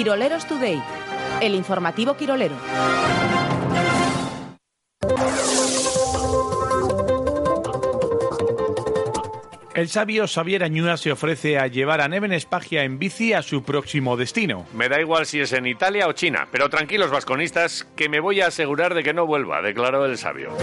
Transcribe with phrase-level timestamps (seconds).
[0.00, 0.82] Quiroleros Today,
[1.42, 2.56] el informativo Quirolero.
[9.74, 13.62] El sabio Xavier Añúa se ofrece a llevar a Neven Espagia en bici a su
[13.62, 14.64] próximo destino.
[14.72, 18.40] Me da igual si es en Italia o China, pero tranquilos vasconistas, que me voy
[18.40, 20.56] a asegurar de que no vuelva, declaró el sabio.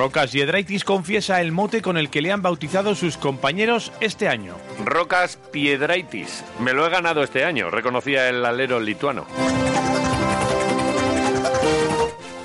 [0.00, 4.54] Rocas Yedraitis confiesa el mote con el que le han bautizado sus compañeros este año.
[4.82, 6.42] Rocas Piedraitis.
[6.58, 9.26] Me lo he ganado este año, reconocía el alero lituano.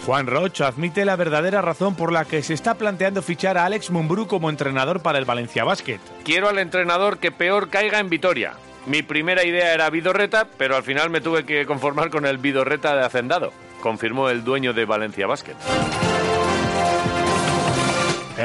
[0.05, 3.89] Juan Roch admite la verdadera razón por la que se está planteando fichar a Alex
[3.89, 6.01] Mumbrú como entrenador para el Valencia Basket.
[6.25, 8.55] Quiero al entrenador que peor caiga en Vitoria.
[8.85, 12.97] Mi primera idea era Vidorreta, pero al final me tuve que conformar con el Vidorreta
[12.97, 15.55] de Hacendado, confirmó el dueño de Valencia Basket.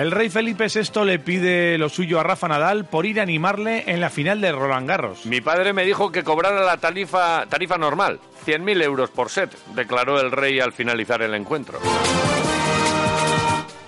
[0.00, 3.84] El rey Felipe VI le pide lo suyo a Rafa Nadal por ir a animarle
[3.86, 5.26] en la final de Roland Garros.
[5.26, 10.18] Mi padre me dijo que cobrara la tarifa, tarifa normal, 100.000 euros por set, declaró
[10.18, 11.80] el rey al finalizar el encuentro.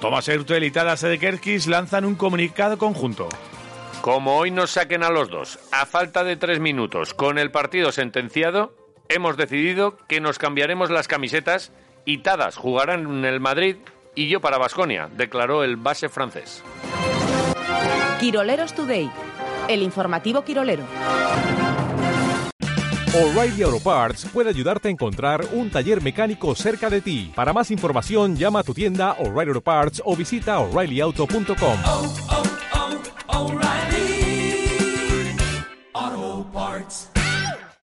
[0.03, 3.31] Thomas Hurtel y Tadas Edekerkis lanzan un comunicado conjunto.
[4.03, 7.91] Como hoy nos saquen a los dos, a falta de tres minutos, con el partido
[7.91, 8.75] sentenciado,
[9.09, 11.73] hemos decidido que nos cambiaremos las camisetas
[12.05, 13.77] y Tadas jugarán en el Madrid
[14.15, 16.63] y yo para Basconia, declaró el base francés.
[18.21, 19.11] Quiroleros Today,
[19.69, 20.85] el informativo Quirolero.
[23.15, 27.31] O'Reilly Auto Parts puede ayudarte a encontrar un taller mecánico cerca de ti.
[27.35, 32.42] Para más información, llama a tu tienda O'Reilly Auto Parts o visita oreillyauto.com.